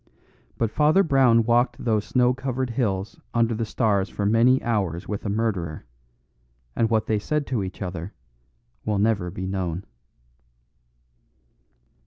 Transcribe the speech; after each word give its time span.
But 0.57 0.71
Father 0.71 1.03
Brown 1.03 1.43
walked 1.43 1.77
those 1.85 2.05
snow 2.05 2.33
covered 2.33 2.71
hills 2.71 3.19
under 3.35 3.53
the 3.53 3.67
stars 3.67 4.09
for 4.09 4.25
many 4.25 4.59
hours 4.63 5.07
with 5.07 5.27
a 5.27 5.29
murderer, 5.29 5.85
and 6.75 6.89
what 6.89 7.05
they 7.05 7.19
said 7.19 7.45
to 7.45 7.63
each 7.63 7.83
other 7.83 8.11
will 8.83 8.97
never 8.97 9.29
be 9.29 9.45
known. 9.45 9.85